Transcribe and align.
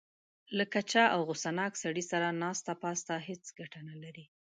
له 0.57 0.65
کچه 0.73 1.03
او 1.13 1.19
غوسه 1.27 1.49
ناک 1.59 1.73
سړي 1.83 2.03
سره 2.11 2.27
ناسته 2.43 2.71
پاسته 2.83 3.13
هېڅ 3.27 3.43
ګټه 3.59 3.79
نه 3.89 3.95
لري. 4.03 4.25